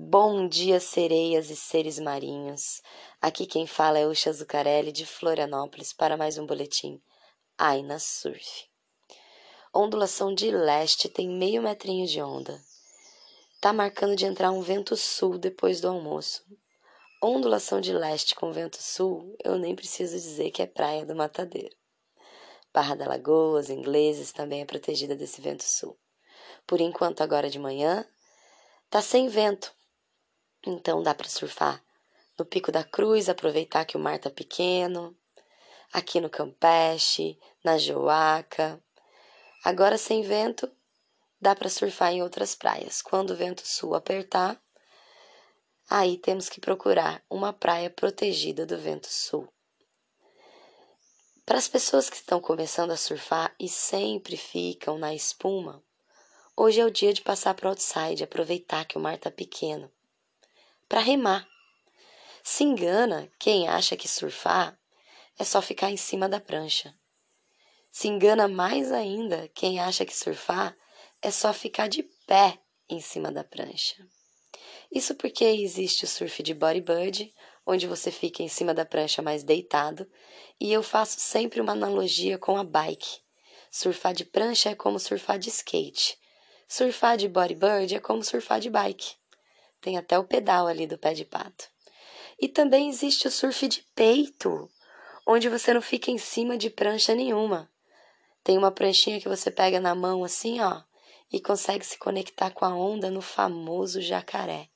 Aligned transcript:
Bom 0.00 0.46
dia, 0.46 0.78
sereias 0.78 1.50
e 1.50 1.56
seres 1.56 1.98
marinhos. 1.98 2.80
Aqui 3.20 3.44
quem 3.44 3.66
fala 3.66 3.98
é 3.98 4.06
Uxa 4.06 4.32
Zucarelli 4.32 4.92
de 4.92 5.04
Florianópolis 5.04 5.92
para 5.92 6.16
mais 6.16 6.38
um 6.38 6.46
boletim 6.46 7.02
Aina 7.58 7.98
Surf. 7.98 8.68
Ondulação 9.74 10.32
de 10.32 10.52
leste 10.52 11.08
tem 11.08 11.28
meio 11.28 11.60
metrinho 11.60 12.06
de 12.06 12.22
onda. 12.22 12.62
Tá 13.60 13.72
marcando 13.72 14.14
de 14.14 14.24
entrar 14.24 14.52
um 14.52 14.62
vento 14.62 14.96
sul 14.96 15.36
depois 15.36 15.80
do 15.80 15.88
almoço. 15.88 16.44
Ondulação 17.20 17.80
de 17.80 17.92
leste 17.92 18.36
com 18.36 18.52
vento 18.52 18.80
sul, 18.80 19.36
eu 19.44 19.58
nem 19.58 19.74
preciso 19.74 20.14
dizer 20.14 20.52
que 20.52 20.62
é 20.62 20.66
praia 20.66 21.04
do 21.04 21.16
Matadeiro. 21.16 21.76
Barra 22.72 22.94
da 22.94 23.08
Lagoa, 23.08 23.58
os 23.58 23.68
ingleses 23.68 24.30
também 24.30 24.60
é 24.60 24.64
protegida 24.64 25.16
desse 25.16 25.40
vento 25.40 25.64
sul. 25.64 25.98
Por 26.68 26.80
enquanto, 26.80 27.20
agora 27.20 27.50
de 27.50 27.58
manhã, 27.58 28.06
tá 28.88 29.02
sem 29.02 29.28
vento, 29.28 29.76
então 30.68 31.02
dá 31.02 31.14
para 31.14 31.28
surfar 31.28 31.82
no 32.38 32.44
Pico 32.44 32.70
da 32.70 32.84
Cruz, 32.84 33.28
aproveitar 33.28 33.84
que 33.84 33.96
o 33.96 34.00
mar 34.00 34.18
tá 34.18 34.30
pequeno, 34.30 35.16
aqui 35.92 36.20
no 36.20 36.30
Campeche, 36.30 37.38
na 37.64 37.76
Joaca. 37.78 38.80
Agora 39.64 39.98
sem 39.98 40.22
vento, 40.22 40.70
dá 41.40 41.56
para 41.56 41.68
surfar 41.68 42.12
em 42.12 42.22
outras 42.22 42.54
praias. 42.54 43.02
Quando 43.02 43.30
o 43.30 43.36
vento 43.36 43.66
sul 43.66 43.94
apertar, 43.94 44.60
aí 45.90 46.16
temos 46.16 46.48
que 46.48 46.60
procurar 46.60 47.24
uma 47.28 47.52
praia 47.52 47.90
protegida 47.90 48.64
do 48.64 48.78
vento 48.78 49.08
sul. 49.08 49.48
Para 51.44 51.58
as 51.58 51.66
pessoas 51.66 52.10
que 52.10 52.16
estão 52.16 52.40
começando 52.40 52.90
a 52.90 52.96
surfar 52.96 53.54
e 53.58 53.68
sempre 53.68 54.36
ficam 54.36 54.98
na 54.98 55.14
espuma, 55.14 55.82
hoje 56.54 56.78
é 56.78 56.84
o 56.84 56.90
dia 56.90 57.12
de 57.12 57.22
passar 57.22 57.54
para 57.54 57.66
o 57.66 57.70
outside, 57.70 58.22
aproveitar 58.22 58.84
que 58.84 58.98
o 58.98 59.00
mar 59.00 59.14
está 59.14 59.30
pequeno 59.30 59.90
para 60.88 61.00
remar. 61.00 61.46
Se 62.42 62.64
engana 62.64 63.30
quem 63.38 63.68
acha 63.68 63.96
que 63.96 64.08
surfar 64.08 64.78
é 65.38 65.44
só 65.44 65.60
ficar 65.60 65.90
em 65.90 65.96
cima 65.96 66.28
da 66.28 66.40
prancha. 66.40 66.94
Se 67.92 68.08
engana 68.08 68.48
mais 68.48 68.90
ainda 68.92 69.48
quem 69.54 69.80
acha 69.80 70.04
que 70.04 70.16
surfar 70.16 70.76
é 71.20 71.30
só 71.30 71.52
ficar 71.52 71.88
de 71.88 72.02
pé 72.26 72.58
em 72.88 73.00
cima 73.00 73.30
da 73.30 73.44
prancha. 73.44 73.96
Isso 74.90 75.14
porque 75.14 75.44
existe 75.44 76.04
o 76.04 76.08
surf 76.08 76.42
de 76.42 76.54
bodyboard, 76.54 77.34
onde 77.66 77.86
você 77.86 78.10
fica 78.10 78.42
em 78.42 78.48
cima 78.48 78.72
da 78.72 78.84
prancha 78.84 79.20
mais 79.20 79.42
deitado, 79.42 80.10
e 80.58 80.72
eu 80.72 80.82
faço 80.82 81.20
sempre 81.20 81.60
uma 81.60 81.72
analogia 81.72 82.38
com 82.38 82.56
a 82.56 82.64
bike. 82.64 83.20
Surfar 83.70 84.14
de 84.14 84.24
prancha 84.24 84.70
é 84.70 84.74
como 84.74 84.98
surfar 84.98 85.38
de 85.38 85.50
skate. 85.50 86.16
Surfar 86.66 87.18
de 87.18 87.28
bodyboard 87.28 87.94
é 87.94 88.00
como 88.00 88.24
surfar 88.24 88.60
de 88.60 88.70
bike. 88.70 89.17
Tem 89.80 89.96
até 89.96 90.18
o 90.18 90.24
pedal 90.24 90.66
ali 90.66 90.86
do 90.86 90.98
pé 90.98 91.14
de 91.14 91.24
pato. 91.24 91.68
E 92.40 92.48
também 92.48 92.88
existe 92.88 93.26
o 93.26 93.30
surf 93.30 93.66
de 93.68 93.82
peito, 93.94 94.70
onde 95.26 95.48
você 95.48 95.72
não 95.74 95.82
fica 95.82 96.10
em 96.10 96.18
cima 96.18 96.56
de 96.56 96.70
prancha 96.70 97.14
nenhuma. 97.14 97.70
Tem 98.42 98.56
uma 98.56 98.70
pranchinha 98.70 99.20
que 99.20 99.28
você 99.28 99.50
pega 99.50 99.80
na 99.80 99.94
mão 99.94 100.24
assim, 100.24 100.60
ó, 100.60 100.82
e 101.32 101.40
consegue 101.40 101.84
se 101.84 101.98
conectar 101.98 102.50
com 102.50 102.64
a 102.64 102.74
onda 102.74 103.10
no 103.10 103.20
famoso 103.20 104.00
jacaré. 104.00 104.68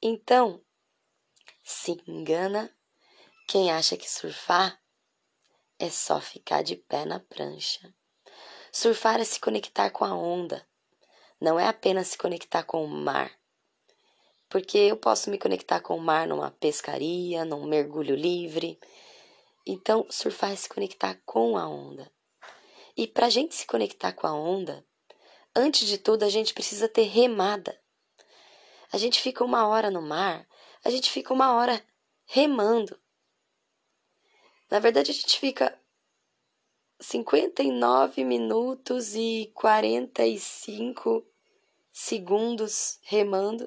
Então, 0.00 0.60
se 1.62 2.02
engana 2.06 2.74
quem 3.46 3.70
acha 3.70 3.96
que 3.96 4.10
surfar 4.10 4.80
é 5.78 5.90
só 5.90 6.20
ficar 6.20 6.62
de 6.62 6.76
pé 6.76 7.04
na 7.04 7.20
prancha. 7.20 7.92
Surfar 8.72 9.20
é 9.20 9.24
se 9.24 9.38
conectar 9.38 9.90
com 9.90 10.04
a 10.04 10.14
onda, 10.14 10.66
não 11.40 11.58
é 11.58 11.66
apenas 11.66 12.08
se 12.08 12.18
conectar 12.18 12.62
com 12.62 12.84
o 12.84 12.88
mar 12.88 13.30
porque 14.52 14.76
eu 14.76 14.98
posso 14.98 15.30
me 15.30 15.38
conectar 15.38 15.80
com 15.80 15.96
o 15.96 16.00
mar 16.00 16.28
numa 16.28 16.50
pescaria, 16.50 17.42
num 17.42 17.64
mergulho 17.64 18.14
livre. 18.14 18.78
Então, 19.66 20.06
surfar 20.10 20.52
é 20.52 20.56
se 20.56 20.68
conectar 20.68 21.18
com 21.24 21.56
a 21.56 21.66
onda. 21.66 22.12
E 22.94 23.06
para 23.06 23.28
a 23.28 23.30
gente 23.30 23.54
se 23.54 23.66
conectar 23.66 24.12
com 24.12 24.26
a 24.26 24.34
onda, 24.34 24.86
antes 25.56 25.88
de 25.88 25.96
tudo, 25.96 26.22
a 26.22 26.28
gente 26.28 26.52
precisa 26.52 26.86
ter 26.86 27.04
remada. 27.04 27.80
A 28.92 28.98
gente 28.98 29.22
fica 29.22 29.42
uma 29.42 29.66
hora 29.66 29.90
no 29.90 30.02
mar, 30.02 30.46
a 30.84 30.90
gente 30.90 31.10
fica 31.10 31.32
uma 31.32 31.54
hora 31.54 31.82
remando. 32.26 33.00
Na 34.70 34.78
verdade, 34.80 35.12
a 35.12 35.14
gente 35.14 35.40
fica 35.40 35.80
59 37.00 38.22
minutos 38.22 39.14
e 39.14 39.50
45 39.54 41.26
segundos 41.90 42.98
remando 43.00 43.66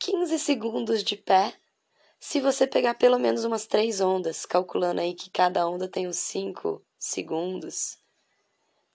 15 0.00 0.38
segundos 0.38 1.04
de 1.04 1.14
pé, 1.14 1.52
se 2.18 2.40
você 2.40 2.66
pegar 2.66 2.94
pelo 2.94 3.18
menos 3.18 3.44
umas 3.44 3.66
três 3.66 4.00
ondas, 4.00 4.46
calculando 4.46 4.98
aí 4.98 5.12
que 5.12 5.28
cada 5.28 5.68
onda 5.68 5.86
tem 5.86 6.08
uns 6.08 6.16
5 6.16 6.82
segundos, 6.98 7.98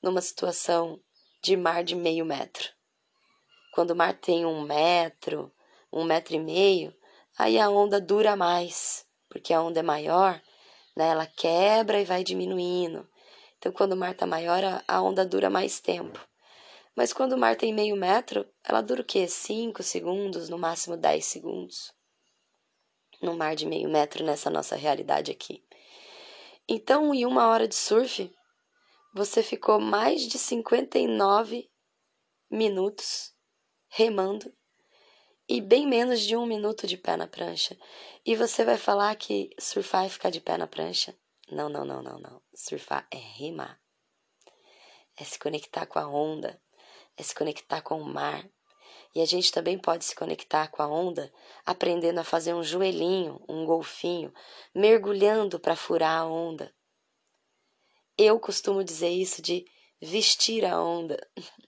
numa 0.01 0.19
situação 0.19 0.99
de 1.43 1.55
mar 1.55 1.83
de 1.83 1.95
meio 1.95 2.25
metro. 2.25 2.69
Quando 3.71 3.91
o 3.91 3.95
mar 3.95 4.15
tem 4.15 4.47
um 4.47 4.61
metro, 4.61 5.53
um 5.93 6.03
metro 6.03 6.33
e 6.33 6.39
meio, 6.39 6.91
aí 7.37 7.59
a 7.59 7.69
onda 7.69 8.01
dura 8.01 8.35
mais, 8.35 9.05
porque 9.29 9.53
a 9.53 9.61
onda 9.61 9.81
é 9.81 9.83
maior, 9.83 10.41
né? 10.97 11.09
Ela 11.09 11.27
quebra 11.27 12.01
e 12.01 12.05
vai 12.05 12.23
diminuindo. 12.23 13.07
Então, 13.59 13.71
quando 13.71 13.93
o 13.93 13.97
mar 13.97 14.13
está 14.13 14.25
maior, 14.25 14.83
a 14.87 15.01
onda 15.03 15.23
dura 15.23 15.51
mais 15.51 15.79
tempo. 15.79 16.19
Mas 16.95 17.11
quando 17.11 17.33
o 17.33 17.37
mar 17.37 17.57
tem 17.57 17.73
meio 17.73 17.95
metro, 17.95 18.47
ela 18.63 18.81
dura 18.81 19.01
o 19.01 19.05
quê? 19.05 19.27
5 19.27 19.83
segundos, 19.83 20.47
no 20.47 20.57
máximo 20.57 20.95
10 20.95 21.25
segundos. 21.25 21.93
No 23.21 23.35
mar 23.35 23.55
de 23.55 23.65
meio 23.65 23.89
metro, 23.89 24.23
nessa 24.23 24.49
nossa 24.49 24.75
realidade 24.75 25.31
aqui. 25.31 25.63
Então, 26.67 27.13
em 27.13 27.25
uma 27.25 27.47
hora 27.47 27.67
de 27.67 27.75
surf, 27.75 28.33
você 29.13 29.43
ficou 29.43 29.79
mais 29.79 30.21
de 30.21 30.37
59 30.37 31.69
minutos 32.49 33.33
remando 33.87 34.53
e 35.47 35.61
bem 35.61 35.87
menos 35.87 36.21
de 36.21 36.35
um 36.35 36.45
minuto 36.45 36.87
de 36.87 36.97
pé 36.97 37.15
na 37.15 37.27
prancha. 37.27 37.77
E 38.25 38.35
você 38.35 38.65
vai 38.65 38.77
falar 38.77 39.15
que 39.15 39.49
surfar 39.59 40.05
é 40.05 40.09
ficar 40.09 40.29
de 40.29 40.41
pé 40.41 40.57
na 40.57 40.65
prancha? 40.65 41.15
Não, 41.51 41.69
não, 41.69 41.85
não, 41.85 42.01
não, 42.01 42.17
não. 42.17 42.41
Surfar 42.53 43.07
é 43.11 43.17
remar. 43.17 43.79
É 45.17 45.23
se 45.23 45.37
conectar 45.37 45.85
com 45.85 45.99
a 45.99 46.07
onda, 46.07 46.59
é 47.17 47.23
se 47.23 47.33
conectar 47.33 47.81
com 47.81 48.01
o 48.01 48.05
mar. 48.05 48.45
E 49.13 49.21
a 49.21 49.25
gente 49.25 49.51
também 49.51 49.77
pode 49.77 50.03
se 50.03 50.13
conectar 50.13 50.67
com 50.67 50.83
a 50.83 50.87
onda 50.87 51.31
aprendendo 51.65 52.19
a 52.19 52.23
fazer 52.23 52.53
um 52.53 52.63
joelhinho, 52.63 53.41
um 53.47 53.65
golfinho, 53.65 54.33
mergulhando 54.73 55.57
para 55.57 55.75
furar 55.75 56.21
a 56.21 56.25
onda. 56.25 56.73
Eu 58.17 58.37
costumo 58.39 58.83
dizer 58.83 59.09
isso 59.09 59.41
de 59.41 59.65
vestir 60.01 60.65
a 60.65 60.81
onda. 60.81 61.17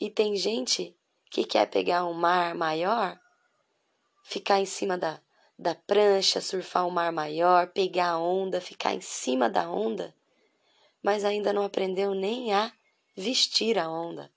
E 0.00 0.08
tem 0.08 0.34
gente 0.34 0.96
que 1.30 1.44
quer 1.44 1.66
pegar 1.66 2.06
um 2.06 2.14
mar 2.14 2.54
maior, 2.54 3.20
ficar 4.24 4.58
em 4.58 4.64
cima 4.64 4.96
da, 4.96 5.20
da 5.58 5.74
prancha, 5.74 6.40
surfar 6.40 6.86
um 6.86 6.90
mar 6.90 7.12
maior, 7.12 7.66
pegar 7.66 8.12
a 8.12 8.18
onda, 8.18 8.62
ficar 8.62 8.94
em 8.94 9.02
cima 9.02 9.50
da 9.50 9.70
onda, 9.70 10.14
mas 11.02 11.22
ainda 11.22 11.52
não 11.52 11.64
aprendeu 11.64 12.14
nem 12.14 12.54
a 12.54 12.72
vestir 13.14 13.78
a 13.78 13.90
onda 13.90 14.32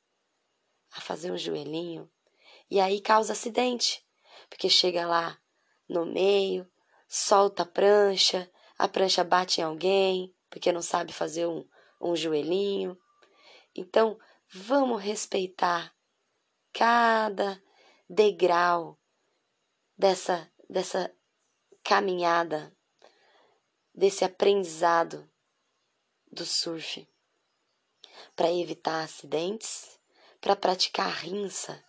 a 0.94 1.02
fazer 1.02 1.32
um 1.32 1.38
joelhinho 1.38 2.10
e 2.70 2.80
aí 2.80 3.02
causa 3.02 3.34
acidente, 3.34 4.06
porque 4.50 4.70
chega 4.70 5.06
lá 5.06 5.38
no 5.88 6.06
meio, 6.06 6.70
solta 7.08 7.64
a 7.64 7.66
prancha, 7.66 8.50
a 8.78 8.88
prancha 8.88 9.24
bate 9.24 9.62
em 9.62 9.64
alguém 9.64 10.34
porque 10.52 10.72
não 10.74 10.82
sabe 10.82 11.14
fazer 11.14 11.48
um, 11.48 11.66
um 12.00 12.14
joelhinho. 12.14 13.00
Então, 13.74 14.20
vamos 14.50 15.02
respeitar 15.02 15.96
cada 16.74 17.62
degrau 18.08 19.00
dessa, 19.98 20.52
dessa 20.70 21.10
caminhada, 21.82 22.76
desse 23.96 24.26
aprendizado 24.26 25.28
do 26.30 26.46
surf, 26.46 27.08
para 28.36 28.52
evitar 28.52 29.04
acidentes 29.04 30.01
para 30.42 30.56
praticar 30.56 31.08
a 31.08 31.12
rinça, 31.12 31.82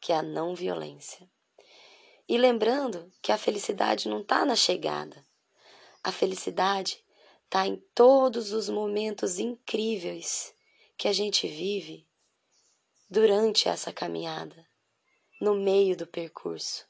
que 0.00 0.12
é 0.12 0.16
a 0.16 0.22
não 0.22 0.54
violência. 0.54 1.30
E 2.28 2.36
lembrando 2.36 3.10
que 3.22 3.32
a 3.32 3.38
felicidade 3.38 4.08
não 4.08 4.20
está 4.20 4.44
na 4.44 4.56
chegada. 4.56 5.24
A 6.02 6.10
felicidade 6.10 7.04
está 7.44 7.66
em 7.66 7.76
todos 7.94 8.52
os 8.52 8.68
momentos 8.68 9.38
incríveis 9.38 10.54
que 10.96 11.08
a 11.08 11.12
gente 11.12 11.48
vive 11.48 12.06
durante 13.08 13.68
essa 13.68 13.92
caminhada, 13.92 14.66
no 15.40 15.54
meio 15.54 15.96
do 15.96 16.06
percurso, 16.06 16.86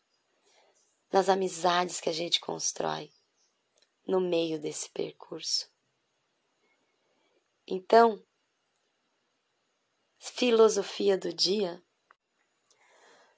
nas 1.12 1.28
amizades 1.28 2.00
que 2.00 2.08
a 2.08 2.12
gente 2.12 2.40
constrói 2.40 3.10
no 4.06 4.20
meio 4.20 4.58
desse 4.58 4.90
percurso. 4.90 5.70
Então, 7.66 8.22
Filosofia 10.22 11.16
do 11.16 11.32
dia. 11.32 11.82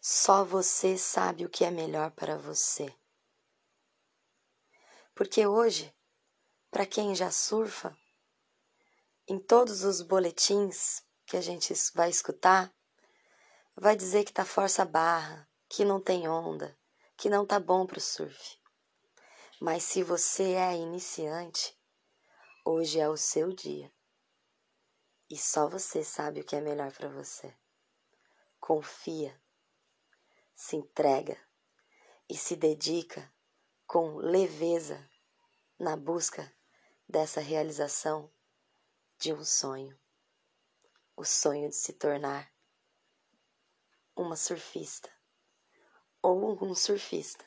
Só 0.00 0.44
você 0.44 0.98
sabe 0.98 1.44
o 1.46 1.48
que 1.48 1.64
é 1.64 1.70
melhor 1.70 2.10
para 2.10 2.36
você. 2.36 2.92
Porque 5.14 5.46
hoje, 5.46 5.94
para 6.72 6.84
quem 6.84 7.14
já 7.14 7.30
surfa, 7.30 7.96
em 9.28 9.38
todos 9.38 9.84
os 9.84 10.02
boletins 10.02 11.04
que 11.24 11.36
a 11.36 11.40
gente 11.40 11.72
vai 11.94 12.10
escutar, 12.10 12.74
vai 13.76 13.94
dizer 13.94 14.24
que 14.24 14.32
tá 14.32 14.44
força 14.44 14.84
barra, 14.84 15.48
que 15.68 15.84
não 15.84 16.00
tem 16.00 16.28
onda, 16.28 16.76
que 17.16 17.30
não 17.30 17.46
tá 17.46 17.60
bom 17.60 17.86
pro 17.86 18.00
surf. 18.00 18.58
Mas 19.60 19.84
se 19.84 20.02
você 20.02 20.54
é 20.54 20.74
iniciante, 20.74 21.78
hoje 22.64 22.98
é 22.98 23.08
o 23.08 23.16
seu 23.16 23.52
dia. 23.52 23.88
E 25.32 25.38
só 25.38 25.66
você 25.66 26.04
sabe 26.04 26.40
o 26.42 26.44
que 26.44 26.54
é 26.54 26.60
melhor 26.60 26.92
para 26.92 27.08
você. 27.08 27.56
Confia, 28.60 29.34
se 30.54 30.76
entrega 30.76 31.40
e 32.28 32.36
se 32.36 32.54
dedica 32.54 33.32
com 33.86 34.16
leveza 34.16 35.08
na 35.78 35.96
busca 35.96 36.54
dessa 37.08 37.40
realização 37.40 38.30
de 39.16 39.32
um 39.32 39.42
sonho. 39.42 39.98
O 41.16 41.24
sonho 41.24 41.70
de 41.70 41.76
se 41.76 41.94
tornar 41.94 42.52
uma 44.14 44.36
surfista 44.36 45.10
ou 46.20 46.62
um 46.62 46.74
surfista. 46.74 47.42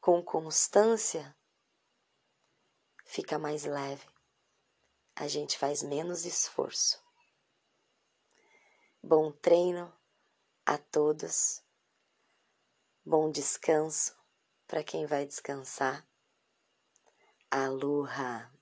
Com 0.00 0.22
constância, 0.22 1.36
fica 3.04 3.40
mais 3.40 3.64
leve, 3.64 4.15
a 5.16 5.26
gente 5.26 5.56
faz 5.56 5.82
menos 5.82 6.26
esforço. 6.26 7.02
Bom 9.02 9.32
treino 9.32 9.90
a 10.64 10.76
todos, 10.76 11.62
bom 13.04 13.30
descanso 13.30 14.14
para 14.66 14.84
quem 14.84 15.06
vai 15.06 15.24
descansar. 15.24 16.06
Aloha! 17.50 18.55